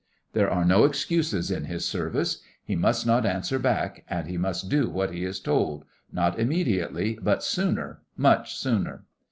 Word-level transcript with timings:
There 0.33 0.49
are 0.49 0.65
no 0.65 0.83
excuses 0.83 1.51
in 1.51 1.65
his 1.65 1.85
Service. 1.85 2.41
He 2.65 2.75
must 2.75 3.05
not 3.05 3.23
answer 3.23 3.59
back; 3.59 4.03
and 4.09 4.25
he 4.27 4.35
must 4.35 4.67
do 4.67 4.89
what 4.89 5.13
he 5.13 5.23
is 5.23 5.39
told—not 5.39 6.39
immediately, 6.39 7.19
but 7.21 7.43
sooner, 7.43 8.01
much 8.17 8.57
sooner. 8.57 9.03